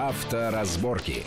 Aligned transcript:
Авторазборки. 0.00 1.24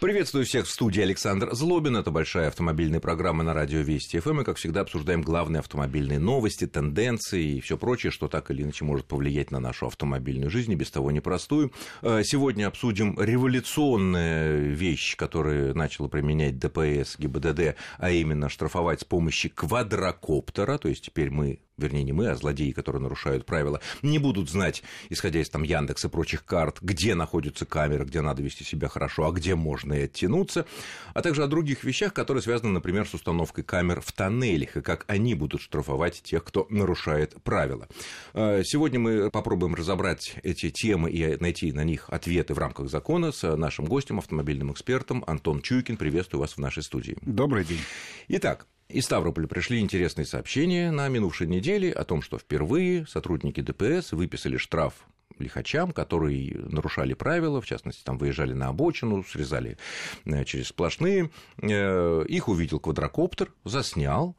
Приветствую 0.00 0.46
всех 0.46 0.64
в 0.64 0.70
студии 0.70 1.02
Александр 1.02 1.54
Злобин. 1.54 1.98
Это 1.98 2.10
большая 2.10 2.48
автомобильная 2.48 3.00
программа 3.00 3.44
на 3.44 3.52
радио 3.52 3.80
Вести 3.80 4.18
ФМ. 4.18 4.40
И, 4.40 4.44
как 4.44 4.56
всегда, 4.56 4.80
обсуждаем 4.80 5.20
главные 5.20 5.60
автомобильные 5.60 6.18
новости, 6.18 6.66
тенденции 6.66 7.56
и 7.56 7.60
все 7.60 7.76
прочее, 7.76 8.12
что 8.12 8.28
так 8.28 8.50
или 8.50 8.62
иначе 8.62 8.86
может 8.86 9.04
повлиять 9.04 9.50
на 9.50 9.60
нашу 9.60 9.88
автомобильную 9.88 10.50
жизнь, 10.50 10.72
и 10.72 10.74
без 10.74 10.90
того 10.90 11.10
непростую. 11.10 11.70
Э, 12.00 12.22
сегодня 12.24 12.66
обсудим 12.66 13.20
революционную 13.20 14.74
вещь, 14.74 15.14
которую 15.14 15.76
начала 15.76 16.08
применять 16.08 16.58
ДПС 16.58 17.18
ГИБДД, 17.18 17.76
а 17.98 18.10
именно 18.10 18.48
штрафовать 18.48 19.02
с 19.02 19.04
помощью 19.04 19.50
квадрокоптера. 19.54 20.78
То 20.78 20.88
есть 20.88 21.04
теперь 21.04 21.30
мы 21.30 21.58
вернее, 21.78 22.04
не 22.04 22.12
мы, 22.12 22.28
а 22.28 22.34
злодеи, 22.34 22.70
которые 22.70 23.02
нарушают 23.02 23.44
правила, 23.44 23.80
не 24.02 24.18
будут 24.18 24.48
знать, 24.48 24.82
исходя 25.10 25.40
из 25.40 25.50
там 25.50 25.62
Яндекс 25.62 26.06
и 26.06 26.08
прочих 26.08 26.44
карт, 26.44 26.78
где 26.80 27.14
находятся 27.14 27.66
камеры, 27.66 28.04
где 28.04 28.20
надо 28.22 28.42
вести 28.42 28.64
себя 28.64 28.88
хорошо, 28.88 29.26
а 29.26 29.32
где 29.32 29.54
можно 29.54 29.92
и 29.92 30.04
оттянуться, 30.04 30.66
а 31.12 31.22
также 31.22 31.42
о 31.42 31.46
других 31.46 31.84
вещах, 31.84 32.14
которые 32.14 32.42
связаны, 32.42 32.70
например, 32.70 33.06
с 33.06 33.14
установкой 33.14 33.64
камер 33.64 34.00
в 34.00 34.12
тоннелях 34.12 34.76
и 34.76 34.80
как 34.80 35.04
они 35.06 35.34
будут 35.34 35.60
штрафовать 35.60 36.22
тех, 36.22 36.44
кто 36.44 36.66
нарушает 36.70 37.34
правила. 37.42 37.88
Э, 38.32 38.62
сегодня 38.64 38.98
мы 38.98 39.30
попробуем 39.30 39.74
разобрать 39.74 40.36
эти 40.42 40.70
темы 40.70 41.10
и 41.10 41.36
найти 41.40 41.72
на 41.72 41.84
них 41.84 42.08
ответы 42.08 42.54
в 42.54 42.58
рамках 42.58 42.88
закона 42.88 43.32
с 43.32 43.56
нашим 43.56 43.84
гостем, 43.84 44.18
автомобильным 44.18 44.72
экспертом 44.72 45.24
Антон 45.26 45.60
Чуйкин. 45.60 45.96
Приветствую 45.96 46.40
вас 46.40 46.52
в 46.52 46.58
нашей 46.58 46.82
студии. 46.82 47.16
Добрый 47.22 47.64
день. 47.64 47.80
Итак, 48.28 48.66
из 48.88 49.04
Ставрополя 49.04 49.46
пришли 49.46 49.80
интересные 49.80 50.26
сообщения 50.26 50.90
на 50.90 51.08
минувшей 51.08 51.46
неделе 51.46 51.92
о 51.92 52.04
том, 52.04 52.22
что 52.22 52.38
впервые 52.38 53.06
сотрудники 53.06 53.60
ДПС 53.60 54.12
выписали 54.12 54.56
штраф 54.56 55.06
лихачам, 55.38 55.92
которые 55.92 56.56
нарушали 56.56 57.14
правила, 57.14 57.60
в 57.60 57.66
частности, 57.66 58.02
там 58.04 58.18
выезжали 58.18 58.52
на 58.52 58.68
обочину, 58.68 59.24
срезали 59.24 59.76
э, 60.24 60.44
через 60.44 60.68
сплошные. 60.68 61.30
Э, 61.60 62.24
их 62.28 62.48
увидел 62.48 62.80
квадрокоптер, 62.80 63.52
заснял, 63.64 64.36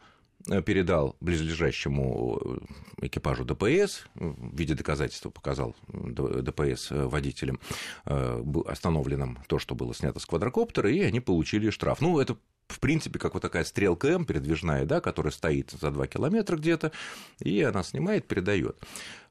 э, 0.50 0.62
передал 0.62 1.16
близлежащему 1.20 2.60
экипажу 3.02 3.46
ДПС, 3.46 4.06
в 4.16 4.58
виде 4.58 4.74
доказательства 4.74 5.30
показал 5.30 5.76
ДПС 5.88 6.88
водителям 6.90 7.60
остановленным 8.06 9.40
то, 9.48 9.60
что 9.60 9.76
было 9.76 9.94
снято 9.94 10.20
с 10.20 10.26
квадрокоптера, 10.26 10.90
и 10.90 11.02
они 11.02 11.20
получили 11.20 11.70
штраф. 11.70 12.02
Ну, 12.02 12.20
это 12.20 12.38
в 12.68 12.80
принципе, 12.80 13.20
как 13.20 13.34
вот 13.34 13.42
такая 13.42 13.64
стрелка 13.64 14.10
М 14.10 14.26
передвижная, 14.26 14.86
да, 14.86 15.02
которая 15.02 15.32
стоит 15.32 15.72
за 15.72 15.92
2 15.92 16.08
километра 16.08 16.58
где-то, 16.58 16.92
и 17.40 17.62
она 17.62 17.84
снимает, 17.84 18.28
передает. 18.28 18.78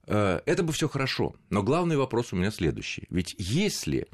Э, 0.06 0.40
это 0.46 0.62
бы 0.62 0.72
все 0.72 0.88
хорошо, 0.88 1.34
но 1.50 1.62
главный 1.62 1.96
вопрос 1.96 2.32
у 2.32 2.36
меня 2.36 2.50
следующий. 2.50 3.06
Ведь 3.10 3.34
если 3.38 4.08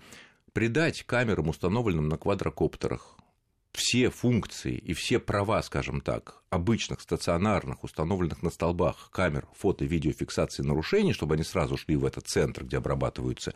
придать 0.53 1.05
камерам, 1.05 1.49
установленным 1.49 2.09
на 2.09 2.19
квадрокоптерах, 2.19 3.19
все 3.73 4.11
функции 4.11 4.75
и 4.75 4.93
все 4.93 5.19
права, 5.19 5.63
скажем 5.63 6.03
так, 6.03 6.43
обычных 6.51 7.01
стационарных, 7.01 7.85
установленных 7.85 8.43
на 8.43 8.51
столбах 8.51 9.09
камер 9.11 9.49
фото- 9.57 9.87
видеофиксации 9.87 10.63
нарушений, 10.63 11.15
чтобы 11.15 11.35
они 11.35 11.45
сразу 11.45 11.79
шли 11.79 11.97
в 11.97 12.05
этот 12.05 12.27
центр, 12.27 12.65
где 12.65 12.77
обрабатываются 12.77 13.55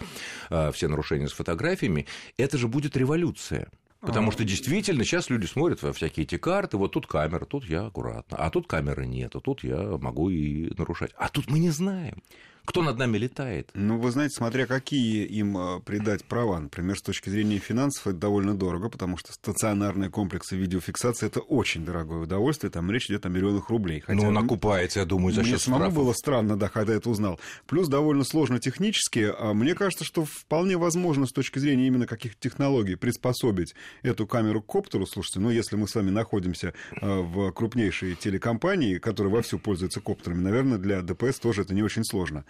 э, 0.49 0.73
все 0.73 0.89
нарушения 0.89 1.29
с 1.29 1.33
фотографиями, 1.33 2.07
это 2.39 2.57
же 2.57 2.67
будет 2.67 2.97
революция. 2.97 3.69
Потому 4.01 4.31
что 4.31 4.45
действительно 4.45 5.05
сейчас 5.05 5.31
люди 5.31 5.47
смотрят 5.47 5.83
во 5.83 5.93
всякие 5.93 6.25
эти 6.25 6.37
карты, 6.37 6.77
вот 6.77 6.93
тут 6.93 7.07
камера, 7.07 7.45
тут 7.45 7.65
я 7.65 7.87
аккуратно, 7.87 8.37
а 8.37 8.51
тут 8.51 8.67
камеры 8.67 9.07
нет, 9.07 9.35
а 9.35 9.41
тут 9.41 9.65
я 9.65 9.77
могу 9.99 10.31
и 10.31 10.73
нарушать. 10.77 11.13
А 11.17 11.29
тут 11.29 11.51
мы 11.51 11.59
не 11.59 11.71
знаем. 11.71 12.23
Кто 12.67 12.83
над 12.83 12.99
нами 12.99 13.17
летает? 13.17 13.71
Ну, 13.75 13.99
вы 13.99 14.11
знаете, 14.11 14.35
смотря 14.37 14.67
какие 14.67 15.25
им 15.25 15.57
э, 15.57 15.81
придать 15.81 16.25
права. 16.25 16.59
Например, 16.59 16.99
с 16.99 17.03
точки 17.03 17.31
зрения 17.31 17.59
финансов 17.59 18.09
это 18.09 18.17
довольно 18.17 18.57
дорого, 18.57 18.89
потому 18.89 19.17
что 19.17 19.33
стационарные 19.33 20.11
комплексы 20.11 20.57
видеофиксации 20.57 21.27
это 21.27 21.41
очень 21.41 21.85
дорогое 21.85 22.19
удовольствие. 22.19 22.71
Там 22.71 22.91
речь 22.91 23.07
идет 23.09 23.25
о 23.25 23.29
миллионах 23.29 23.71
рублей. 23.71 24.01
Хотя, 24.01 24.21
ну, 24.21 24.29
он 24.29 24.39
окупается, 24.39 24.99
я 25.01 25.07
думаю, 25.07 25.33
за 25.33 25.43
счет 25.43 25.53
Мне 25.53 25.59
самому 25.61 25.93
было 25.93 26.13
странно, 26.13 26.59
да, 26.59 26.69
когда 26.69 26.95
это 26.95 27.09
узнал. 27.09 27.39
Плюс 27.67 27.89
довольно 27.89 28.25
сложно 28.25 28.59
технически. 28.59 29.33
А 29.39 29.55
мне 29.55 29.75
кажется, 29.75 30.05
что 30.05 30.25
вполне 30.25 30.77
возможно 30.77 31.27
с 31.27 31.33
точки 31.33 31.61
зрения 31.61 31.87
именно 31.87 32.07
каких 32.07 32.37
технологий 32.37 32.97
приспособить 32.97 33.75
эту 34.03 34.27
камеру 34.27 34.61
к 34.61 34.67
коптеру. 34.67 35.07
Слушайте, 35.07 35.39
ну, 35.39 35.51
если 35.51 35.77
мы 35.77 35.87
с 35.87 35.95
вами 35.95 36.11
находимся 36.11 36.75
э, 37.01 37.21
в 37.21 37.53
крупнейшей 37.53 38.17
телекомпании, 38.17 38.99
которая 38.99 39.33
вовсю 39.33 39.61
пользуется 39.61 40.01
коптерами, 40.01 40.43
наверное, 40.43 40.79
для 40.79 41.03
ДПС 41.03 41.39
тоже 41.39 41.63
это 41.63 41.73
не 41.73 41.85
очень 41.85 42.05
сложно. 42.05 42.45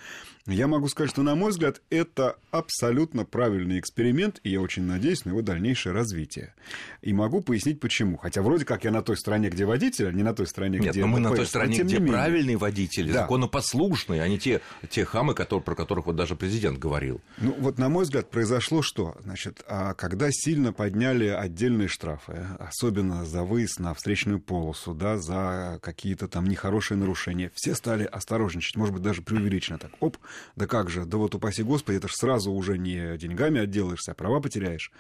Я 0.47 0.69
могу 0.69 0.87
сказать, 0.89 1.11
что, 1.11 1.23
на 1.23 1.35
мой 1.35 1.51
взгляд, 1.51 1.83
это 1.91 2.37
абсолютно 2.53 3.25
правильный 3.25 3.81
эксперимент, 3.81 4.39
и 4.45 4.51
я 4.51 4.61
очень 4.61 4.85
надеюсь 4.85 5.25
на 5.25 5.31
его 5.31 5.43
дальнейшее 5.43 5.93
развитие. 5.93 6.55
И 7.03 7.13
могу 7.13 7.41
пояснить, 7.41 7.81
почему. 7.81 8.17
Хотя 8.17 8.43
вроде 8.43 8.65
как 8.65 8.85
я 8.85 8.93
на 8.93 9.03
той 9.03 9.17
стороне, 9.17 9.49
где 9.49 9.65
водитель, 9.65 10.07
а 10.07 10.13
не 10.13 10.23
на 10.23 10.35
той 10.35 10.47
стороне, 10.47 10.79
Нет, 10.79 10.93
где 10.93 11.01
но 11.01 11.09
мы 11.09 11.19
на 11.19 11.31
той 11.35 11.47
стороне, 11.47 11.79
где 11.79 11.99
менее. 11.99 12.13
правильные 12.13 12.57
водители, 12.57 13.11
да. 13.13 13.23
законопослушные, 13.23 14.23
а 14.23 14.29
не 14.29 14.39
те, 14.39 14.61
те 14.89 15.05
хамы, 15.05 15.35
которые, 15.35 15.65
про 15.65 15.75
которых 15.75 16.07
вот 16.07 16.15
даже 16.15 16.37
президент 16.37 16.79
говорил. 16.79 17.21
Ну, 17.39 17.57
вот, 17.59 17.79
на 17.79 17.89
мой 17.89 18.05
взгляд, 18.05 18.31
произошло 18.31 18.83
что? 18.83 19.17
Значит, 19.25 19.65
а 19.67 19.95
когда 19.95 20.29
сильно 20.31 20.73
подняли 20.73 21.27
отдельные 21.27 21.89
штрафы, 21.89 22.47
особенно 22.61 23.25
за 23.25 23.43
выезд 23.43 23.81
на 23.81 23.95
встречную 23.95 24.39
полосу, 24.39 24.95
да, 24.95 25.19
за 25.19 25.81
какие-то 25.83 26.29
там 26.29 26.45
нехорошие 26.45 26.97
нарушения, 26.97 27.51
все 27.55 27.75
стали 27.75 28.05
осторожничать, 28.05 28.77
может 28.77 28.95
быть, 28.95 29.03
даже 29.03 29.23
преувеличенно 29.23 29.79
так. 29.79 29.91
Оп, 30.01 30.17
да 30.57 30.67
как 30.67 30.91
же, 30.91 31.05
да 31.05 31.17
вот 31.19 31.35
упаси 31.35 31.63
Господи, 31.63 31.97
это 31.97 32.09
же 32.09 32.15
сразу 32.15 32.53
уже 32.53 32.79
не 32.79 33.17
деньгами 33.17 33.61
отделаешься, 33.61 34.13
а 34.13 34.15
права 34.15 34.41
потеряешь. 34.41 34.93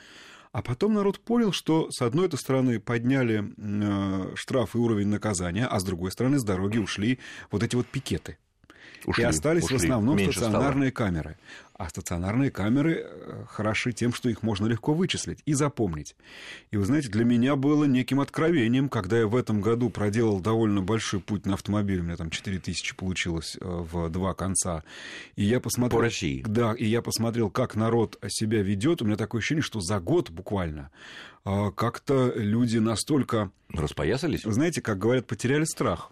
А 0.53 0.62
потом 0.62 0.95
народ 0.95 1.21
понял, 1.21 1.53
что 1.53 1.91
с 1.91 2.01
одной 2.01 2.31
стороны 2.37 2.81
подняли 2.81 3.53
э, 3.59 4.35
штраф 4.37 4.75
и 4.75 4.79
уровень 4.79 5.09
наказания, 5.09 5.67
а 5.67 5.79
с 5.79 5.85
другой 5.85 6.12
стороны 6.12 6.39
с 6.39 6.45
дороги 6.45 6.79
ушли 6.79 7.19
вот 7.51 7.62
эти 7.62 7.77
вот 7.77 7.87
пикеты. 7.87 8.39
Ушли, 9.07 9.23
и 9.23 9.27
остались 9.27 9.65
ушли. 9.65 9.77
в 9.79 9.83
основном 9.83 10.19
стационарные 10.19 10.91
стало. 10.91 11.09
камеры. 11.09 11.37
А 11.79 11.91
стационарные 11.91 12.51
камеры 12.51 13.05
э, 13.05 13.45
хороши 13.49 13.93
тем, 13.93 14.15
что 14.15 14.31
их 14.31 14.43
можно 14.43 14.67
легко 14.67 14.95
вычислить 14.95 15.41
и 15.45 15.53
запомнить. 15.53 16.17
И 16.71 16.79
вы 16.79 16.87
знаете, 16.87 17.09
для 17.09 17.25
меня 17.25 17.55
было 17.55 17.85
неким 17.85 18.21
откровением, 18.21 18.89
когда 18.89 19.19
я 19.19 19.27
в 19.27 19.37
этом 19.37 19.61
году 19.61 19.91
проделал 19.91 20.41
довольно 20.41 20.81
большой 20.81 21.21
путь 21.21 21.45
на 21.45 21.55
автомобиле, 21.55 22.01
у 22.01 22.05
меня 22.05 22.17
там 22.17 22.31
4 22.31 22.59
тысячи 22.61 22.97
получилось 22.97 23.59
э, 23.61 23.65
в 23.65 24.09
два 24.09 24.33
конца. 24.33 24.85
И 25.37 25.45
я 25.45 25.61
посмотрел... 25.61 25.99
По 25.99 26.05
России. 26.05 26.43
Да, 26.47 26.73
и 26.73 26.87
я 26.87 27.03
посмотрел, 27.03 27.51
как 27.51 27.77
народ 27.77 28.19
себя 28.29 28.63
ведет. 28.63 29.03
У 29.03 29.05
меня 29.05 29.17
такое 29.17 29.41
ощущение, 29.41 29.63
что 29.63 29.81
за 29.81 30.01
год 30.01 30.31
буквально 30.31 30.91
э, 31.45 31.71
как-то 31.77 32.33
люди 32.35 32.79
настолько... 32.79 33.51
Распоясались? 33.69 34.43
Знаете, 34.45 34.81
как 34.81 34.99
говорят, 34.99 35.27
потеряли 35.27 35.65
страх. 35.65 36.11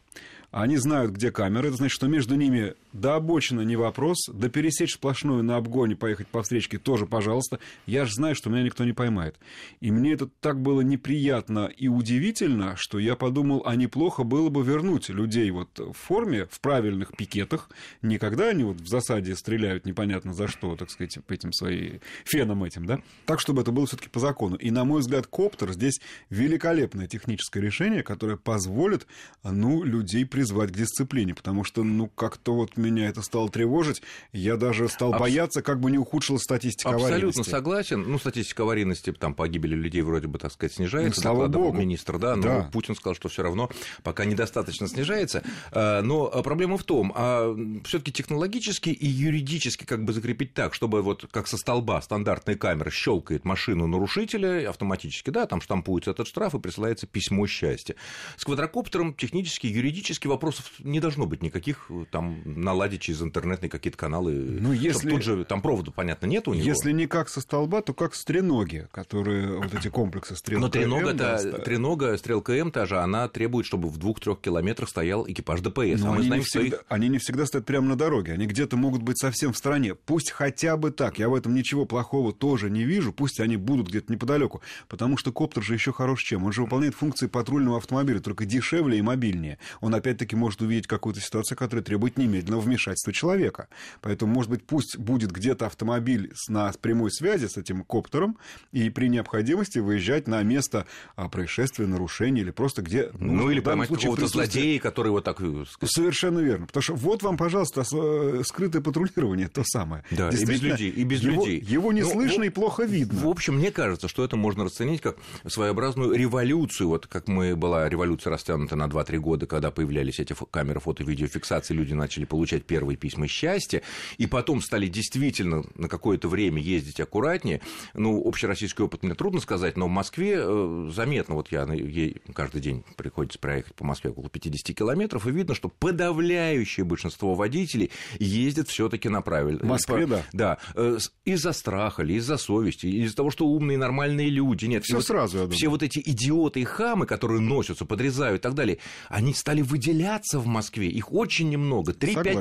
Они 0.55 0.77
знают, 0.77 1.11
где 1.11 1.33
камеры. 1.33 1.67
Это 1.67 1.79
значит, 1.79 1.97
что 1.97 2.07
между 2.07 2.37
ними 2.37 2.75
до 2.95 3.17
обочины 3.17 3.63
не 3.65 3.77
вопрос, 3.77 4.29
да 4.33 4.49
пересечь 4.49 4.95
сплошную 4.95 5.43
на 5.43 5.57
обгоне, 5.57 5.97
поехать 5.97 6.29
по 6.29 6.43
встречке 6.43 6.79
тоже, 6.79 7.07
пожалуйста. 7.07 7.59
Я 7.87 8.07
же 8.07 8.15
знаю, 8.15 8.35
что 8.35 8.49
меня 8.49 8.63
никто 8.63 8.85
не 8.85 8.93
поймает. 8.93 9.37
И 9.81 9.91
мне 9.91 10.13
это 10.13 10.29
так 10.41 10.61
было 10.63 10.81
неприятно 10.81 11.67
и 11.67 11.89
удивительно, 11.89 12.77
что 12.77 12.99
я 12.99 13.17
подумал, 13.17 13.63
а 13.67 13.75
неплохо 13.75 14.23
было 14.23 14.49
бы 14.49 14.63
вернуть 14.63 15.09
людей 15.09 15.51
вот 15.51 15.77
в 15.79 15.93
форме, 15.93 16.47
в 16.51 16.61
правильных 16.61 17.17
пикетах. 17.17 17.69
Не 18.01 18.19
когда 18.19 18.49
они 18.49 18.63
вот 18.65 18.81
в 18.81 18.87
засаде 18.87 19.35
стреляют 19.35 19.85
непонятно 19.87 20.33
за 20.33 20.47
что, 20.47 20.77
так 20.77 20.91
сказать, 20.91 21.19
этим 21.29 21.53
своим 21.53 22.01
феном 22.25 22.63
этим, 22.63 22.87
да? 22.87 23.01
Так, 23.27 23.41
чтобы 23.41 23.63
это 23.63 23.73
было 23.73 23.87
все 23.87 23.97
таки 23.97 24.09
по 24.09 24.21
закону. 24.21 24.55
И, 24.55 24.71
на 24.71 24.85
мой 24.85 25.01
взгляд, 25.01 25.27
коптер 25.27 25.73
здесь 25.73 26.01
великолепное 26.31 27.09
техническое 27.09 27.61
решение, 27.61 28.05
которое 28.05 28.37
позволит, 28.37 29.09
ну, 29.43 29.83
людей 29.83 30.25
призвать 30.25 30.71
к 30.71 30.77
дисциплине, 30.77 31.35
потому 31.35 31.65
что, 31.65 31.83
ну, 31.83 32.07
как-то 32.07 32.55
вот 32.55 32.77
меня 32.85 33.09
это 33.09 33.23
стало 33.23 33.49
тревожить, 33.49 34.03
я 34.33 34.57
даже 34.57 34.89
стал 34.89 35.13
Абс... 35.13 35.21
бояться, 35.21 35.63
как 35.63 35.81
бы 35.81 35.91
не 35.91 35.99
ухудшилась 35.99 36.43
статистика 36.43 36.91
Абсолютно 36.91 37.17
аварийности. 37.17 37.41
Абсолютно 37.41 37.59
согласен. 37.59 38.05
Ну, 38.11 38.19
статистика 38.19 38.63
аварийности, 38.63 39.13
там, 39.13 39.35
погибели 39.35 39.75
людей 39.75 40.03
вроде 40.03 40.29
бы, 40.29 40.39
так 40.39 40.53
сказать, 40.53 40.75
снижается, 40.75 41.21
ну, 41.21 41.23
слава 41.23 41.49
богу. 41.49 41.77
министр, 41.77 42.19
да, 42.19 42.37
но 42.37 42.43
да. 42.43 42.71
Путин 42.73 42.95
сказал, 42.95 43.15
что 43.15 43.29
все 43.29 43.43
равно 43.43 43.71
пока 44.03 44.25
недостаточно 44.25 44.87
снижается. 44.89 45.43
Но 45.73 46.27
проблема 46.43 46.77
в 46.77 46.85
том, 46.85 47.13
а 47.17 47.57
все 47.85 47.99
таки 47.99 48.13
технологически 48.13 48.91
и 48.91 49.07
юридически 49.07 49.85
как 49.85 50.05
бы 50.05 50.13
закрепить 50.13 50.55
так, 50.55 50.75
чтобы 50.75 51.03
вот 51.03 51.27
как 51.31 51.49
со 51.49 51.57
столба 51.57 52.01
стандартная 52.03 52.57
камера 52.57 52.91
щелкает 52.91 53.45
машину 53.45 53.87
нарушителя 53.87 54.69
автоматически, 54.69 55.31
да, 55.31 55.47
там 55.47 55.61
штампуется 55.61 56.11
этот 56.11 56.27
штраф 56.27 56.55
и 56.55 56.59
присылается 56.59 57.07
письмо 57.07 57.47
счастья. 57.47 57.95
С 58.37 58.45
квадрокоптером 58.45 59.15
технически, 59.15 59.67
юридически 59.67 60.27
вопросов 60.27 60.73
не 60.81 61.01
должно 61.01 61.27
быть 61.27 61.43
никаких, 61.43 61.91
там, 62.11 62.43
на 62.45 62.74
наладить 62.75 63.01
через 63.01 63.23
интернетные 63.23 63.71
какие-то 63.71 63.97
каналы. 63.97 64.33
Ну, 64.33 64.73
если... 64.73 65.09
Тут 65.09 65.23
же, 65.23 65.45
там 65.45 65.63
провода, 65.63 65.91
понятно, 65.91 66.27
нет 66.27 66.49
у 66.49 66.55
него. 66.55 66.65
Если 66.65 66.93
не 66.93 67.07
как 67.07 67.29
со 67.29 67.41
столба, 67.41 67.83
то 67.83 67.95
как 67.95 68.15
с 68.15 68.25
треноги, 68.25 68.89
которые, 68.93 69.59
вот 69.59 69.73
эти 69.73 69.89
комплексы 69.89 70.37
стрелка 70.37 70.61
Но 70.61 70.69
тренога, 70.69 71.13
да, 71.13 71.39
тренога, 71.39 72.17
стрелка 72.17 72.53
М 72.55 72.71
та 72.71 72.87
же, 72.87 72.99
она 72.99 73.29
требует, 73.29 73.67
чтобы 73.67 73.89
в 73.89 73.99
двух-трех 73.99 74.41
километрах 74.41 74.89
стоял 74.89 75.29
экипаж 75.29 75.61
ДПС. 75.61 76.01
Но 76.01 76.13
а 76.13 76.15
они, 76.17 76.27
знаем, 76.27 76.41
не 76.41 76.45
всегда, 76.45 76.77
их... 76.77 76.85
они 76.89 77.09
не 77.09 77.19
всегда 77.19 77.47
стоят 77.47 77.67
прямо 77.67 77.89
на 77.89 77.97
дороге, 77.97 78.33
они 78.33 78.47
где-то 78.47 78.77
могут 78.77 79.03
быть 79.03 79.19
совсем 79.19 79.53
в 79.53 79.57
стороне. 79.57 79.95
Пусть 79.95 80.31
хотя 80.31 80.77
бы 80.77 80.91
так, 80.91 81.19
я 81.19 81.29
в 81.29 81.35
этом 81.35 81.55
ничего 81.55 81.87
плохого 81.87 82.33
тоже 82.33 82.71
не 82.71 82.85
вижу, 82.85 83.13
пусть 83.13 83.41
они 83.41 83.57
будут 83.57 83.89
где-то 83.89 84.13
неподалеку, 84.13 84.63
потому 84.89 85.17
что 85.17 85.33
коптер 85.33 85.63
же 85.63 85.75
еще 85.75 85.93
хорош 85.93 86.23
чем? 86.23 86.45
Он 86.45 86.53
же 86.53 86.63
выполняет 86.63 86.95
функции 86.95 87.27
патрульного 87.27 87.79
автомобиля, 87.79 88.21
только 88.21 88.45
дешевле 88.45 88.99
и 88.99 89.03
мобильнее. 89.03 89.59
Он 89.81 89.95
опять-таки 89.95 90.37
может 90.37 90.61
увидеть 90.63 90.87
какую-то 90.87 91.21
ситуацию, 91.21 91.57
которая 91.57 91.85
требует 91.85 92.19
немедленного 92.19 92.61
вмешательства 92.65 93.13
человека. 93.13 93.69
Поэтому, 94.01 94.33
может 94.33 94.51
быть, 94.51 94.65
пусть 94.65 94.97
будет 94.97 95.31
где-то 95.31 95.67
автомобиль 95.67 96.33
на 96.49 96.73
прямой 96.81 97.11
связи 97.11 97.47
с 97.47 97.57
этим 97.57 97.85
коптером, 97.85 98.39
и 98.73 98.91
при 98.91 99.09
необходимости 99.09 99.79
выезжать 99.79 100.27
на 100.27 100.43
место 100.43 100.87
а, 101.17 101.29
происшествия, 101.29 101.87
нарушения 101.87 102.43
или 102.43 102.51
просто 102.51 102.83
где... 102.83 103.11
Ну, 103.19 103.33
ну 103.33 103.51
или 103.51 103.61
поймать 103.61 103.89
какого-то 103.89 104.27
злодея, 104.27 104.81
который 104.81 105.11
вот 105.11 105.25
так... 105.25 105.41
Э, 105.41 105.65
Совершенно 105.85 106.41
верно. 106.41 106.67
Потому 106.67 106.83
что 106.83 106.95
вот 106.95 107.23
вам, 107.23 107.37
пожалуйста, 107.37 107.83
э, 107.93 108.43
скрытое 108.45 108.83
патрулирование, 108.83 109.49
то 109.49 109.63
самое. 109.65 110.05
Да, 110.11 110.31
и 110.31 110.45
без 110.45 110.63
людей. 110.63 110.91
И 110.91 111.05
без 111.05 111.23
его, 111.23 111.45
людей. 111.45 111.61
Его 111.61 111.93
не 111.93 112.03
ну, 112.03 112.11
слышно 112.11 112.45
в, 112.45 112.47
и 112.47 112.51
плохо 112.51 112.85
видно. 112.85 113.21
В 113.21 113.29
общем, 113.29 113.57
мне 113.57 113.71
кажется, 113.71 114.09
что 114.09 114.25
это 114.25 114.37
можно 114.37 114.65
расценить 114.65 115.01
как 115.01 115.17
своеобразную 115.47 116.15
революцию. 116.15 116.89
Вот 116.89 117.07
как 117.07 117.29
мы 117.29 117.57
была 117.57 117.89
революция 117.89 118.31
растянута 118.31 118.77
на 118.77 118.87
2-3 118.87 119.19
года, 119.19 119.47
когда 119.47 119.71
появлялись 119.71 120.21
эти 120.21 120.35
камеры 120.51 120.81
фото-видеофиксации, 120.81 121.75
люди 121.75 121.95
начали 121.95 122.25
получать 122.25 122.54
первые 122.63 122.97
письма 122.97 123.27
счастья, 123.27 123.83
и 124.19 124.27
потом 124.27 124.61
стали 124.61 124.87
действительно 124.87 125.65
на 125.75 125.89
какое-то 125.89 126.29
время 126.29 126.63
ездить 126.63 127.01
аккуратнее. 127.01 127.61
Ну, 127.95 128.23
общероссийский 128.27 128.85
опыт 128.85 129.03
мне 129.03 129.15
трудно 129.15 129.41
сказать, 129.41 129.77
но 129.77 129.87
в 129.87 129.91
Москве 129.91 130.37
э, 130.39 130.91
заметно, 130.95 131.35
вот 131.35 131.51
я 131.51 131.65
ей 131.65 132.23
каждый 132.35 132.61
день 132.61 132.85
приходится 132.97 133.39
проехать 133.39 133.75
по 133.75 133.85
Москве 133.85 134.11
около 134.11 134.29
50 134.29 134.77
километров, 134.77 135.27
и 135.27 135.31
видно, 135.31 135.55
что 135.55 135.69
подавляющее 135.69 136.85
большинство 136.85 137.35
водителей 137.35 137.91
ездят 138.19 138.69
все 138.69 138.89
таки 138.89 139.09
на 139.09 139.23
правильно. 139.23 139.61
В 139.61 139.65
Москве, 139.65 140.07
да. 140.07 140.23
Да, 140.33 140.59
э, 140.75 140.99
из-за 141.25 141.53
страха 141.53 142.03
или 142.03 142.15
из-за 142.15 142.37
совести, 142.37 142.87
из-за 142.87 143.17
того, 143.17 143.31
что 143.31 143.47
умные 143.47 143.79
нормальные 143.79 144.29
люди. 144.31 144.67
Нет, 144.67 144.85
все 144.85 145.01
сразу, 145.01 145.39
вот, 145.39 145.53
Все 145.53 145.69
вот 145.69 145.83
эти 145.83 146.01
идиоты 146.05 146.61
и 146.61 146.65
хамы, 146.65 147.07
которые 147.07 147.41
носятся, 147.41 147.85
подрезают 147.85 148.41
и 148.41 148.43
так 148.43 148.55
далее, 148.55 148.79
они 149.09 149.35
стали 149.35 149.63
выделяться 149.63 150.39
в 150.39 150.47
Москве. 150.47 150.89
Их 150.89 151.13
очень 151.13 151.49
немного, 151.51 151.93
3-5%, 151.93 152.34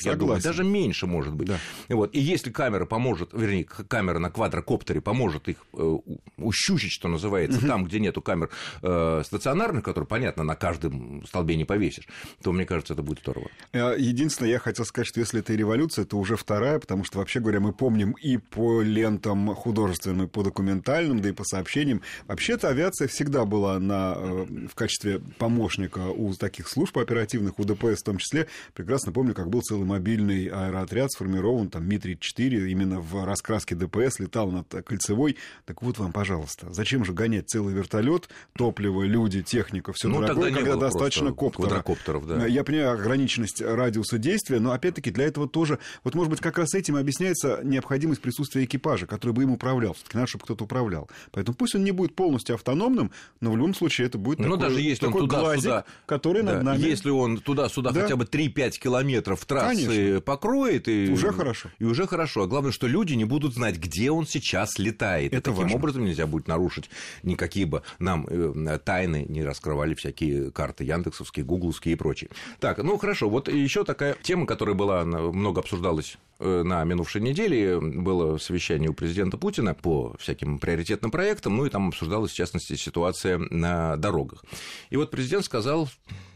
я 0.00 0.16
думаю, 0.16 0.40
даже 0.40 0.64
меньше, 0.64 1.06
может 1.06 1.34
быть. 1.34 1.48
Да. 1.48 1.58
Вот. 1.88 2.14
И 2.14 2.20
если 2.20 2.50
камера 2.50 2.86
поможет, 2.86 3.30
вернее, 3.32 3.64
камера 3.64 4.18
на 4.18 4.30
квадрокоптере 4.30 5.00
поможет 5.00 5.48
их 5.48 5.56
э, 5.72 5.98
ущучить, 6.38 6.92
что 6.92 7.08
называется, 7.08 7.58
угу. 7.58 7.66
там, 7.66 7.84
где 7.84 8.00
нету 8.00 8.22
камер 8.22 8.50
э, 8.82 9.22
стационарных, 9.24 9.84
которые, 9.84 10.06
понятно, 10.06 10.44
на 10.44 10.56
каждом 10.56 11.26
столбе 11.26 11.56
не 11.56 11.64
повесишь, 11.64 12.06
то, 12.42 12.52
мне 12.52 12.66
кажется, 12.66 12.94
это 12.94 13.02
будет 13.02 13.20
здорово. 13.20 13.48
Э, 13.72 13.94
единственное, 13.98 14.50
я 14.50 14.58
хотел 14.58 14.84
сказать, 14.84 15.08
что 15.08 15.20
если 15.20 15.40
это 15.40 15.52
и 15.52 15.56
революция, 15.56 16.04
то 16.04 16.18
уже 16.18 16.36
вторая, 16.36 16.78
потому 16.78 17.04
что, 17.04 17.18
вообще 17.18 17.40
говоря, 17.40 17.60
мы 17.60 17.72
помним 17.72 18.12
и 18.12 18.36
по 18.36 18.82
лентам 18.82 19.54
художественным, 19.54 20.26
и 20.26 20.28
по 20.28 20.42
документальным, 20.42 21.20
да 21.20 21.28
и 21.30 21.32
по 21.32 21.44
сообщениям. 21.44 22.02
Вообще-то 22.26 22.68
авиация 22.68 23.08
всегда 23.08 23.44
была 23.44 23.78
на, 23.78 24.14
э, 24.16 24.46
в 24.70 24.74
качестве 24.74 25.20
помощника 25.38 26.08
у 26.08 26.34
таких 26.34 26.68
служб 26.68 26.98
оперативных, 26.98 27.58
у 27.58 27.64
ДПС 27.64 28.00
в 28.00 28.04
том 28.04 28.18
числе. 28.18 28.46
Прекрасно 28.74 29.12
помню, 29.12 29.23
как 29.32 29.48
был 29.48 29.62
целый 29.62 29.86
мобильный 29.86 30.46
аэроотряд 30.46 31.10
сформирован, 31.12 31.70
там 31.70 31.88
Ми-34, 31.88 32.68
именно 32.68 33.00
в 33.00 33.24
раскраске 33.24 33.74
ДПС, 33.74 34.18
летал 34.18 34.50
над 34.50 34.68
Кольцевой. 34.84 35.36
Так 35.64 35.82
вот 35.82 35.98
вам, 35.98 36.12
пожалуйста, 36.12 36.72
зачем 36.72 37.04
же 37.04 37.12
гонять 37.12 37.48
целый 37.48 37.74
вертолет, 37.74 38.28
топливо, 38.56 39.04
люди, 39.04 39.42
техника, 39.42 39.92
все 39.92 40.08
ну, 40.08 40.20
дорогое, 40.20 40.52
когда 40.52 40.76
достаточно 40.76 41.32
коптера. 41.32 41.84
Да. 42.26 42.46
Я 42.46 42.64
понимаю 42.64 42.92
ограниченность 42.92 43.62
радиуса 43.62 44.18
действия, 44.18 44.60
но 44.60 44.72
опять-таки 44.72 45.10
для 45.10 45.24
этого 45.26 45.48
тоже, 45.48 45.78
вот 46.02 46.14
может 46.14 46.30
быть 46.30 46.40
как 46.40 46.58
раз 46.58 46.74
этим 46.74 46.96
объясняется 46.96 47.60
необходимость 47.62 48.20
присутствия 48.20 48.64
экипажа, 48.64 49.06
который 49.06 49.32
бы 49.32 49.42
им 49.42 49.52
управлял. 49.52 49.94
Все-таки 49.94 50.16
надо, 50.16 50.28
чтобы 50.28 50.44
кто-то 50.44 50.64
управлял. 50.64 51.08
Поэтому 51.30 51.56
пусть 51.56 51.74
он 51.74 51.84
не 51.84 51.92
будет 51.92 52.14
полностью 52.14 52.54
автономным, 52.54 53.10
но 53.40 53.52
в 53.52 53.56
любом 53.56 53.74
случае 53.74 54.06
это 54.08 54.18
будет 54.18 54.38
ну, 54.40 54.56
такой, 54.56 54.58
даже 54.58 54.80
если 54.80 55.06
такой 55.06 55.22
он 55.22 55.28
туда, 55.28 55.40
глазик, 55.40 55.62
сюда, 55.62 55.84
который 56.06 56.42
да, 56.42 56.54
над 56.54 56.62
нами... 56.64 56.82
Если 56.82 57.10
он 57.10 57.38
туда-сюда 57.38 57.92
да. 57.92 58.02
хотя 58.02 58.16
бы 58.16 58.24
3-5 58.24 58.70
километров 58.72 59.13
трассы 59.20 59.86
Конечно. 59.86 60.20
покроет... 60.20 60.88
И... 60.88 61.10
Уже 61.10 61.32
хорошо. 61.32 61.70
И 61.78 61.84
уже 61.84 62.06
хорошо. 62.06 62.42
А 62.42 62.46
главное, 62.46 62.72
что 62.72 62.86
люди 62.86 63.14
не 63.14 63.24
будут 63.24 63.54
знать, 63.54 63.78
где 63.78 64.10
он 64.10 64.26
сейчас 64.26 64.78
летает. 64.78 65.32
Это 65.32 65.50
и 65.50 65.52
таким 65.52 65.62
важно. 65.62 65.76
образом 65.76 66.04
нельзя 66.04 66.26
будет 66.26 66.48
нарушить 66.48 66.90
никакие 67.22 67.66
бы 67.66 67.82
нам 67.98 68.26
э, 68.28 68.78
тайны, 68.78 69.26
не 69.28 69.42
раскрывали 69.42 69.94
всякие 69.94 70.50
карты 70.50 70.84
яндексовские, 70.84 71.44
гугловские 71.44 71.94
и 71.94 71.96
прочие. 71.96 72.30
Так, 72.60 72.78
ну 72.78 72.96
хорошо, 72.98 73.28
вот 73.28 73.48
еще 73.48 73.84
такая 73.84 74.16
тема, 74.22 74.46
которая 74.46 74.74
была, 74.74 75.04
много 75.04 75.60
обсуждалась 75.60 76.18
э, 76.38 76.62
на 76.62 76.84
минувшей 76.84 77.20
неделе, 77.20 77.80
было 77.80 78.38
совещание 78.38 78.90
у 78.90 78.94
президента 78.94 79.36
Путина 79.36 79.74
по 79.74 80.14
всяким 80.18 80.58
приоритетным 80.58 81.10
проектам, 81.10 81.56
ну 81.56 81.66
и 81.66 81.70
там 81.70 81.88
обсуждалась, 81.88 82.32
в 82.32 82.36
частности, 82.36 82.76
ситуация 82.76 83.38
на 83.38 83.96
дорогах. 83.96 84.44
И 84.90 84.96
вот 84.96 85.10
президент 85.10 85.44
сказал, 85.44 85.88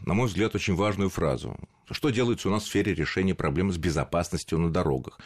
на 0.05 0.13
мой 0.13 0.27
взгляд, 0.27 0.55
очень 0.55 0.75
важную 0.75 1.09
фразу. 1.09 1.57
Что 1.91 2.09
делается 2.09 2.49
у 2.49 2.51
нас 2.51 2.63
в 2.63 2.67
сфере 2.67 2.93
решения 2.93 3.35
проблем 3.35 3.71
с 3.71 3.77
безопасностью 3.77 4.59
на 4.59 4.71
дорогах? 4.71 5.19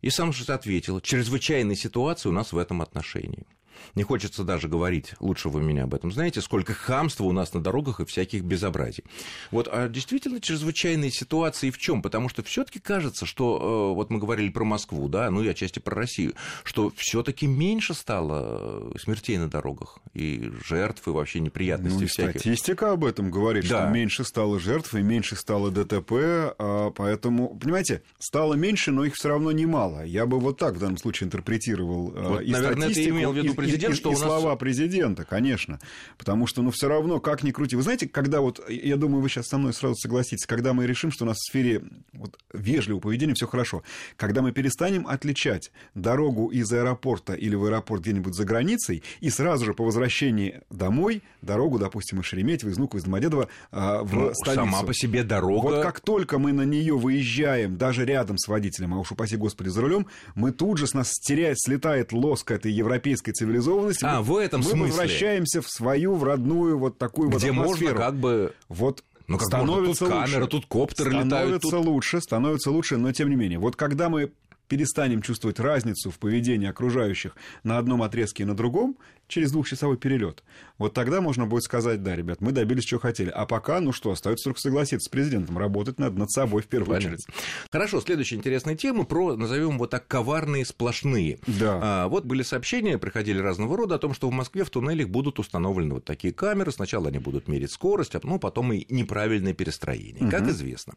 И 0.00 0.10
сам 0.10 0.32
же 0.32 0.50
ответил, 0.52 1.00
чрезвычайная 1.00 1.76
ситуация 1.76 2.30
у 2.30 2.32
нас 2.32 2.52
в 2.52 2.58
этом 2.58 2.82
отношении. 2.82 3.46
Не 3.94 4.02
хочется 4.02 4.44
даже 4.44 4.68
говорить, 4.68 5.14
лучше 5.20 5.48
вы 5.48 5.62
меня 5.62 5.84
об 5.84 5.94
этом 5.94 6.12
знаете, 6.12 6.40
сколько 6.40 6.74
хамства 6.74 7.24
у 7.24 7.32
нас 7.32 7.52
на 7.54 7.62
дорогах 7.62 8.00
и 8.00 8.04
всяких 8.04 8.42
безобразий. 8.42 9.04
Вот, 9.50 9.68
а 9.70 9.88
действительно 9.88 10.40
чрезвычайные 10.40 11.10
ситуации 11.10 11.70
в 11.70 11.78
чем? 11.78 12.02
Потому 12.02 12.28
что 12.28 12.42
все-таки 12.42 12.78
кажется, 12.78 13.26
что 13.26 13.90
э, 13.92 13.94
вот 13.94 14.10
мы 14.10 14.18
говорили 14.18 14.48
про 14.48 14.64
Москву, 14.64 15.08
да, 15.08 15.30
ну 15.30 15.42
и 15.42 15.48
отчасти 15.48 15.78
про 15.78 15.94
Россию, 15.94 16.34
что 16.62 16.92
все-таки 16.96 17.46
меньше 17.46 17.94
стало 17.94 18.92
э, 18.94 18.98
смертей 18.98 19.38
на 19.38 19.48
дорогах 19.48 19.98
и 20.12 20.50
жертв 20.64 21.06
и 21.06 21.10
вообще 21.10 21.40
неприятностей 21.40 22.02
ну, 22.02 22.06
всяких. 22.06 22.40
Статистика 22.40 22.92
об 22.92 23.04
этом 23.04 23.30
говорит, 23.30 23.68
да. 23.68 23.82
что 23.82 23.90
меньше 23.90 24.24
стало 24.24 24.58
жертв 24.58 24.94
и 24.94 25.02
меньше 25.02 25.36
стало 25.36 25.70
ДТП, 25.70 26.12
а 26.58 26.90
поэтому, 26.90 27.56
понимаете, 27.56 28.02
стало 28.18 28.54
меньше, 28.54 28.90
но 28.90 29.04
их 29.04 29.14
все 29.14 29.28
равно 29.28 29.52
немало. 29.52 30.04
Я 30.04 30.26
бы 30.26 30.38
вот 30.38 30.58
так 30.58 30.74
в 30.74 30.78
данном 30.78 30.98
случае 30.98 31.26
интерпретировал 31.26 32.12
э, 32.14 32.28
вот, 32.28 32.42
и 32.42 32.50
наверное, 32.50 32.88
ты 32.88 33.08
имел 33.08 33.32
в 33.32 33.36
виду 33.36 33.54
президент, 33.64 33.94
и, 33.94 33.96
что 33.96 34.10
и, 34.10 34.14
у 34.14 34.18
нас... 34.18 34.26
слова 34.26 34.56
президента, 34.56 35.24
конечно. 35.24 35.80
Потому 36.18 36.46
что, 36.46 36.62
ну, 36.62 36.70
все 36.70 36.88
равно, 36.88 37.20
как 37.20 37.42
ни 37.42 37.50
крути. 37.50 37.76
Вы 37.76 37.82
знаете, 37.82 38.08
когда 38.08 38.40
вот, 38.40 38.60
я 38.68 38.96
думаю, 38.96 39.22
вы 39.22 39.28
сейчас 39.28 39.46
со 39.46 39.58
мной 39.58 39.72
сразу 39.72 39.94
согласитесь, 39.96 40.46
когда 40.46 40.72
мы 40.72 40.86
решим, 40.86 41.10
что 41.10 41.24
у 41.24 41.28
нас 41.28 41.38
в 41.38 41.48
сфере 41.48 41.82
вот, 42.12 42.38
вежливого 42.52 43.00
поведения 43.00 43.34
все 43.34 43.46
хорошо, 43.46 43.82
когда 44.16 44.42
мы 44.42 44.52
перестанем 44.52 45.06
отличать 45.06 45.72
дорогу 45.94 46.48
из 46.48 46.72
аэропорта 46.72 47.34
или 47.34 47.54
в 47.54 47.64
аэропорт 47.64 48.02
где-нибудь 48.02 48.34
за 48.34 48.44
границей, 48.44 49.02
и 49.20 49.30
сразу 49.30 49.64
же 49.64 49.74
по 49.74 49.84
возвращении 49.84 50.60
домой 50.70 51.22
дорогу, 51.42 51.78
допустим, 51.78 52.20
из 52.20 52.26
Шереметьево, 52.26 52.70
из 52.70 52.76
Внуково, 52.76 53.00
из 53.00 53.04
Домодедово 53.04 53.48
э, 53.72 54.00
в 54.02 54.14
ну, 54.14 54.34
столицу. 54.34 54.64
Сама 54.64 54.82
по 54.82 54.94
себе 54.94 55.22
дорога. 55.22 55.62
Вот 55.64 55.82
как 55.82 56.00
только 56.00 56.38
мы 56.38 56.52
на 56.52 56.62
нее 56.62 56.96
выезжаем, 56.96 57.76
даже 57.76 58.04
рядом 58.04 58.38
с 58.38 58.48
водителем, 58.48 58.94
а 58.94 58.98
уж 58.98 59.12
упаси 59.12 59.36
господи 59.36 59.68
за 59.68 59.80
рулем, 59.80 60.06
мы 60.34 60.52
тут 60.52 60.78
же 60.78 60.86
с 60.86 60.94
нас 60.94 61.12
теряет, 61.12 61.60
слетает 61.60 62.12
лоск 62.12 62.50
этой 62.50 62.72
европейской 62.72 63.32
цивилизации 63.32 63.53
цивилизованности. 63.54 64.04
А, 64.04 64.22
в 64.22 64.36
этом 64.36 64.60
мы 64.60 64.66
смысле. 64.66 64.86
возвращаемся 64.86 65.62
в 65.62 65.68
свою, 65.68 66.14
в 66.14 66.24
родную 66.24 66.78
вот 66.78 66.98
такую 66.98 67.28
Где 67.30 67.52
вот 67.52 67.62
атмосферу. 67.62 67.90
можно 67.92 68.04
как 68.04 68.14
бы... 68.16 68.54
Вот 68.68 69.04
ну, 69.26 69.38
как 69.38 69.46
становится 69.46 70.04
можно? 70.04 70.20
Тут 70.20 70.30
камера, 70.30 70.46
тут 70.46 70.66
коптеры 70.66 71.10
становится 71.10 71.26
летают. 71.26 71.62
Становится 71.62 71.76
тут... 71.76 71.86
лучше, 71.86 72.20
становится 72.20 72.70
лучше, 72.70 72.96
но 72.96 73.12
тем 73.12 73.30
не 73.30 73.36
менее. 73.36 73.58
Вот 73.58 73.76
когда 73.76 74.08
мы 74.08 74.32
перестанем 74.68 75.22
чувствовать 75.22 75.60
разницу 75.60 76.10
в 76.10 76.18
поведении 76.18 76.68
окружающих 76.68 77.36
на 77.64 77.78
одном 77.78 78.02
отрезке 78.02 78.44
и 78.44 78.46
на 78.46 78.56
другом, 78.56 78.96
через 79.28 79.52
двухчасовой 79.52 79.96
перелет. 79.96 80.42
Вот 80.78 80.92
тогда 80.92 81.20
можно 81.20 81.46
будет 81.46 81.62
сказать, 81.62 82.02
да, 82.02 82.16
ребят, 82.16 82.40
мы 82.40 82.52
добились, 82.52 82.84
чего 82.84 83.00
хотели. 83.00 83.30
А 83.30 83.46
пока, 83.46 83.80
ну 83.80 83.92
что, 83.92 84.10
остается 84.10 84.44
только 84.44 84.60
согласиться 84.60 85.06
с 85.06 85.08
президентом. 85.08 85.56
Работать 85.56 85.98
надо 85.98 86.18
над 86.18 86.30
собой 86.30 86.62
в 86.62 86.66
первую 86.66 86.96
Понятно. 86.96 87.14
очередь. 87.14 87.26
Хорошо, 87.70 88.00
следующая 88.00 88.36
интересная 88.36 88.74
тема 88.74 89.04
про, 89.04 89.36
назовем 89.36 89.78
вот 89.78 89.90
так, 89.90 90.06
коварные 90.06 90.66
сплошные. 90.66 91.38
Да. 91.46 91.80
А, 91.82 92.08
вот 92.08 92.24
были 92.24 92.42
сообщения, 92.42 92.98
приходили 92.98 93.38
разного 93.38 93.76
рода 93.76 93.94
о 93.94 93.98
том, 93.98 94.14
что 94.14 94.28
в 94.28 94.32
Москве 94.32 94.64
в 94.64 94.70
туннелях 94.70 95.08
будут 95.08 95.38
установлены 95.38 95.94
вот 95.94 96.04
такие 96.04 96.34
камеры. 96.34 96.72
Сначала 96.72 97.08
они 97.08 97.18
будут 97.18 97.46
мерить 97.48 97.70
скорость, 97.70 98.16
а 98.16 98.20
ну, 98.22 98.38
потом 98.38 98.72
и 98.72 98.84
неправильное 98.92 99.54
перестроение. 99.54 100.24
Угу. 100.24 100.30
Как 100.30 100.48
известно, 100.48 100.94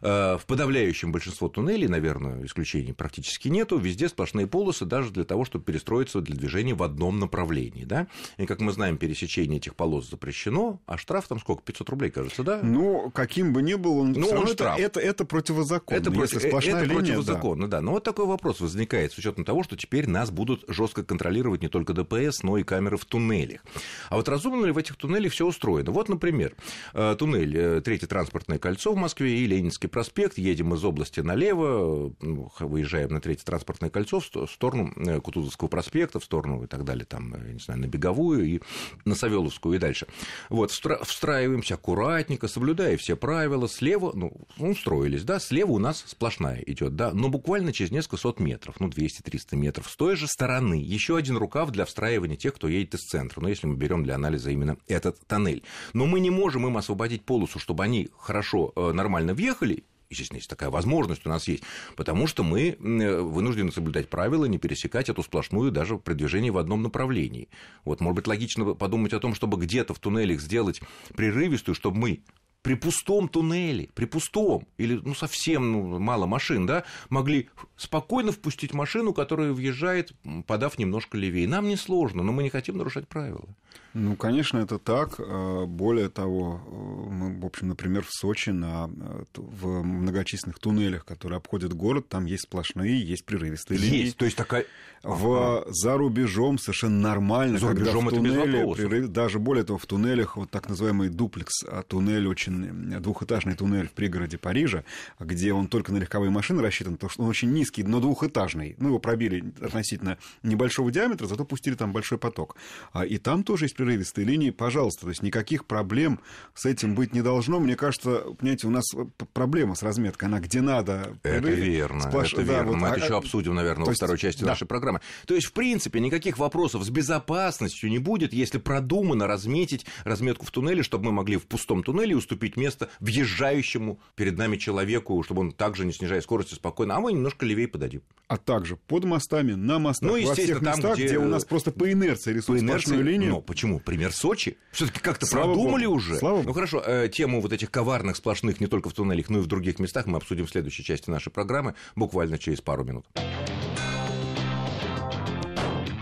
а, 0.00 0.38
в 0.38 0.46
подавляющем 0.46 1.10
большинстве 1.10 1.48
туннелей, 1.48 1.88
наверное, 1.88 2.44
исключений 2.46 2.92
практически 2.92 3.48
нету, 3.48 3.78
везде 3.78 4.08
сплошные 4.08 4.46
полосы 4.46 4.84
даже 4.84 5.10
для 5.10 5.24
того, 5.24 5.44
чтобы 5.44 5.64
перестроиться 5.64 6.20
для 6.20 6.36
движения 6.36 6.74
в 6.74 6.82
одном 6.82 7.18
направлении 7.18 7.58
направлении, 7.68 7.84
да, 7.84 8.06
и, 8.36 8.46
как 8.46 8.60
мы 8.60 8.72
знаем, 8.72 8.96
пересечение 8.96 9.58
этих 9.58 9.74
полос 9.74 10.08
запрещено, 10.10 10.80
а 10.86 10.96
штраф 10.96 11.28
там 11.28 11.38
сколько, 11.40 11.62
500 11.62 11.90
рублей, 11.90 12.10
кажется, 12.10 12.42
да? 12.42 12.60
Ну, 12.62 13.10
каким 13.10 13.52
бы 13.52 13.62
ни 13.62 13.74
был, 13.74 13.98
он, 13.98 14.12
ну, 14.12 14.28
он 14.28 14.46
штраф. 14.46 14.78
Это, 14.78 15.00
это, 15.00 15.24
противозаконно. 15.24 15.98
Это, 15.98 16.10
против, 16.10 16.44
это 16.44 16.84
линия, 16.84 16.94
противозаконно, 16.94 17.68
да. 17.68 17.78
да. 17.78 17.82
Но 17.82 17.92
вот 17.92 18.04
такой 18.04 18.26
вопрос 18.26 18.60
возникает 18.60 19.12
с 19.12 19.18
учетом 19.18 19.44
того, 19.44 19.62
что 19.62 19.76
теперь 19.76 20.08
нас 20.08 20.30
будут 20.30 20.64
жестко 20.68 21.04
контролировать 21.04 21.62
не 21.62 21.68
только 21.68 21.92
ДПС, 21.92 22.42
но 22.42 22.58
и 22.58 22.62
камеры 22.62 22.96
в 22.96 23.04
туннелях. 23.04 23.60
А 24.08 24.16
вот 24.16 24.28
разумно 24.28 24.66
ли 24.66 24.72
в 24.72 24.78
этих 24.78 24.96
туннелях 24.96 25.32
все 25.32 25.46
устроено? 25.46 25.90
Вот, 25.90 26.08
например, 26.08 26.54
э, 26.94 27.16
туннель 27.18 27.56
э, 27.56 27.80
Третье 27.80 28.06
транспортное 28.06 28.58
кольцо 28.58 28.92
в 28.92 28.96
Москве 28.96 29.38
и 29.38 29.46
Ленинский 29.46 29.88
проспект. 29.88 30.38
Едем 30.38 30.74
из 30.74 30.84
области 30.84 31.20
налево, 31.20 32.12
выезжаем 32.20 33.12
на 33.12 33.20
Третье 33.20 33.44
транспортное 33.44 33.90
кольцо 33.90 34.20
в 34.20 34.50
сторону 34.50 34.92
э, 34.96 35.20
Кутузовского 35.20 35.68
проспекта, 35.68 36.20
в 36.20 36.24
сторону 36.24 36.64
и 36.64 36.66
так 36.66 36.84
далее, 36.84 37.04
там, 37.04 37.34
я 37.48 37.54
не 37.54 37.60
знаю, 37.60 37.80
на 37.80 37.86
Беговую 37.86 38.44
и 38.44 38.60
на 39.04 39.14
Савеловскую 39.14 39.76
и 39.76 39.78
дальше. 39.78 40.06
Вот, 40.48 40.70
встраиваемся 40.70 41.74
аккуратненько, 41.74 42.48
соблюдая 42.48 42.96
все 42.96 43.16
правила. 43.16 43.68
Слева, 43.68 44.12
ну, 44.14 44.32
устроились, 44.58 45.24
да, 45.24 45.38
слева 45.40 45.72
у 45.72 45.78
нас 45.78 46.04
сплошная 46.06 46.62
идет, 46.66 46.96
да, 46.96 47.12
но 47.12 47.28
буквально 47.28 47.72
через 47.72 47.90
несколько 47.90 48.16
сот 48.16 48.40
метров, 48.40 48.80
ну, 48.80 48.88
200-300 48.88 49.56
метров. 49.56 49.90
С 49.90 49.96
той 49.96 50.16
же 50.16 50.26
стороны 50.26 50.74
еще 50.74 51.16
один 51.16 51.36
рукав 51.36 51.70
для 51.70 51.84
встраивания 51.84 52.36
тех, 52.36 52.54
кто 52.54 52.68
едет 52.68 52.94
из 52.94 53.04
центра, 53.04 53.40
ну, 53.40 53.48
если 53.48 53.66
мы 53.66 53.76
берем 53.76 54.04
для 54.04 54.14
анализа 54.14 54.50
именно 54.50 54.76
этот 54.86 55.18
тоннель. 55.26 55.62
Но 55.92 56.06
мы 56.06 56.20
не 56.20 56.30
можем 56.30 56.66
им 56.66 56.76
освободить 56.76 57.24
полосу, 57.24 57.58
чтобы 57.58 57.84
они 57.84 58.08
хорошо, 58.18 58.72
э, 58.76 58.92
нормально 58.92 59.34
въехали, 59.34 59.84
естественно, 60.10 60.38
есть 60.38 60.48
такая 60.48 60.70
возможность 60.70 61.26
у 61.26 61.28
нас 61.28 61.48
есть, 61.48 61.62
потому 61.96 62.26
что 62.26 62.42
мы 62.42 62.76
вынуждены 62.78 63.72
соблюдать 63.72 64.08
правила, 64.08 64.46
не 64.46 64.58
пересекать 64.58 65.08
эту 65.08 65.22
сплошную 65.22 65.70
даже 65.70 65.98
при 65.98 66.14
движении 66.14 66.50
в 66.50 66.58
одном 66.58 66.82
направлении. 66.82 67.48
Вот, 67.84 68.00
может 68.00 68.16
быть, 68.16 68.26
логично 68.26 68.74
подумать 68.74 69.12
о 69.12 69.20
том, 69.20 69.34
чтобы 69.34 69.58
где-то 69.58 69.94
в 69.94 69.98
туннелях 69.98 70.40
сделать 70.40 70.80
прерывистую, 71.14 71.74
чтобы 71.74 71.98
мы 71.98 72.22
при 72.68 72.74
пустом 72.74 73.28
туннеле, 73.28 73.88
при 73.94 74.04
пустом, 74.04 74.68
или 74.76 75.00
ну, 75.02 75.14
совсем 75.14 75.72
ну, 75.72 75.98
мало 75.98 76.26
машин, 76.26 76.66
да, 76.66 76.84
могли 77.08 77.48
спокойно 77.78 78.30
впустить 78.30 78.74
машину, 78.74 79.14
которая 79.14 79.52
въезжает, 79.52 80.12
подав 80.46 80.78
немножко 80.78 81.16
левее. 81.16 81.48
Нам 81.48 81.66
не 81.66 81.76
сложно, 81.76 82.22
но 82.22 82.30
мы 82.30 82.42
не 82.42 82.50
хотим 82.50 82.76
нарушать 82.76 83.08
правила. 83.08 83.48
Ну, 83.94 84.16
конечно, 84.16 84.58
это 84.58 84.78
так. 84.78 85.14
А, 85.18 85.64
более 85.66 86.08
того, 86.08 86.60
э, 86.66 87.10
мы, 87.10 87.40
в 87.40 87.46
общем, 87.46 87.68
например, 87.68 88.04
в 88.04 88.12
Сочи 88.12 88.50
на, 88.50 88.88
э, 88.88 89.24
в 89.34 89.82
многочисленных 89.82 90.58
туннелях, 90.58 91.04
которые 91.04 91.38
обходят 91.38 91.72
город, 91.72 92.08
там 92.08 92.26
есть 92.26 92.44
сплошные, 92.44 93.00
есть 93.00 93.24
прерывистые 93.24 93.78
линии. 93.78 94.04
Есть, 94.04 94.16
то 94.16 94.24
есть 94.24 94.36
такая... 94.36 94.66
В, 95.02 95.64
За 95.68 95.96
рубежом 95.96 96.58
совершенно 96.58 97.00
нормально, 97.00 97.58
за 97.58 97.68
когда 97.68 97.92
в 97.92 98.10
туннеле, 98.10 98.66
прерыв, 98.74 99.08
даже 99.08 99.38
более 99.38 99.64
того, 99.64 99.78
в 99.78 99.86
туннелях, 99.86 100.36
вот 100.36 100.50
так 100.50 100.68
называемый 100.68 101.08
дуплекс, 101.08 101.64
а 101.64 101.82
туннель 101.82 102.26
очень, 102.26 102.57
двухэтажный 103.00 103.54
туннель 103.54 103.88
в 103.88 103.92
пригороде 103.92 104.38
Парижа, 104.38 104.84
где 105.18 105.52
он 105.52 105.68
только 105.68 105.92
на 105.92 105.98
легковые 105.98 106.30
машины 106.30 106.62
рассчитан, 106.62 106.94
потому 106.94 107.10
что 107.10 107.22
он 107.22 107.28
очень 107.28 107.52
низкий, 107.52 107.82
но 107.82 108.00
двухэтажный. 108.00 108.76
Ну, 108.78 108.88
его 108.88 108.98
пробили 108.98 109.52
относительно 109.60 110.18
небольшого 110.42 110.90
диаметра, 110.90 111.26
зато 111.26 111.44
пустили 111.44 111.74
там 111.74 111.92
большой 111.92 112.18
поток. 112.18 112.56
А 112.92 113.04
И 113.04 113.18
там 113.18 113.42
тоже 113.42 113.66
есть 113.66 113.76
прерывистой 113.76 114.24
линии, 114.24 114.50
пожалуйста, 114.50 115.02
то 115.02 115.08
есть 115.08 115.22
никаких 115.22 115.66
проблем 115.66 116.20
с 116.54 116.66
этим 116.66 116.94
быть 116.94 117.12
не 117.12 117.22
должно. 117.22 117.60
Мне 117.60 117.76
кажется, 117.76 118.24
понимаете, 118.38 118.66
у 118.66 118.70
нас 118.70 118.84
проблема 119.32 119.74
с 119.74 119.82
разметкой, 119.82 120.28
она 120.28 120.40
где 120.40 120.60
надо. 120.60 121.16
Это 121.22 121.50
верно, 121.50 122.00
сплош... 122.02 122.32
это 122.32 122.42
да, 122.44 122.52
верно. 122.54 122.72
Вот, 122.72 122.80
Мы 122.80 122.88
а... 122.88 122.90
это 122.92 123.04
еще 123.04 123.16
обсудим, 123.16 123.54
наверное, 123.54 123.84
во 123.84 123.90
есть... 123.90 124.00
второй 124.00 124.18
части 124.18 124.40
да. 124.40 124.48
нашей 124.48 124.66
программы. 124.66 125.00
То 125.26 125.34
есть, 125.34 125.46
в 125.46 125.52
принципе, 125.52 126.00
никаких 126.00 126.38
вопросов 126.38 126.84
с 126.84 126.90
безопасностью 126.90 127.90
не 127.90 127.98
будет, 127.98 128.32
если 128.32 128.58
продуманно 128.58 129.26
разметить 129.26 129.86
разметку 130.04 130.46
в 130.46 130.50
туннеле, 130.50 130.82
чтобы 130.82 131.06
мы 131.06 131.12
могли 131.12 131.36
в 131.36 131.46
пустом 131.46 131.82
туннеле 131.82 132.16
уступить 132.16 132.47
место 132.56 132.88
въезжающему 133.00 134.00
перед 134.14 134.38
нами 134.38 134.56
человеку, 134.56 135.22
чтобы 135.22 135.40
он 135.42 135.52
также, 135.52 135.84
не 135.84 135.92
снижая 135.92 136.20
скорости, 136.20 136.54
спокойно, 136.54 136.96
а 136.96 137.00
мы 137.00 137.12
немножко 137.12 137.46
левее 137.46 137.68
подадим. 137.68 138.02
А 138.28 138.36
также 138.36 138.76
под 138.76 139.04
мостами, 139.04 139.52
на 139.52 139.78
мостах, 139.78 140.10
ну, 140.10 140.26
во 140.26 140.34
всех 140.34 140.60
местах, 140.60 140.82
там, 140.82 140.94
где... 140.94 141.06
где 141.06 141.18
у 141.18 141.24
нас 141.24 141.44
просто 141.44 141.70
по 141.70 141.90
инерции 141.90 142.32
рисуют 142.32 142.60
по 142.60 142.64
инерции, 142.64 142.96
линию. 142.96 143.30
Ну, 143.30 143.40
почему? 143.40 143.80
Пример 143.80 144.12
Сочи. 144.12 144.58
Все-таки 144.70 145.00
как-то 145.00 145.26
продумали 145.26 145.86
Богу. 145.86 145.96
уже. 145.96 146.16
Слава 146.16 146.42
ну 146.42 146.52
хорошо, 146.52 146.82
э, 146.84 147.08
тему 147.08 147.40
вот 147.40 147.52
этих 147.52 147.70
коварных 147.70 148.16
сплошных 148.16 148.60
не 148.60 148.66
только 148.66 148.90
в 148.90 148.92
туннелях, 148.92 149.30
но 149.30 149.38
и 149.38 149.40
в 149.40 149.46
других 149.46 149.78
местах 149.78 150.06
мы 150.06 150.18
обсудим 150.18 150.46
в 150.46 150.50
следующей 150.50 150.84
части 150.84 151.10
нашей 151.10 151.30
программы 151.30 151.74
буквально 151.96 152.38
через 152.38 152.60
пару 152.60 152.84
минут. 152.84 153.06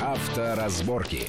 Авторазборки. 0.00 1.29